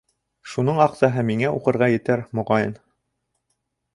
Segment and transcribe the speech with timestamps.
[0.53, 2.75] Шуның аҡсаһы миңә уҡырға етер, моғайын.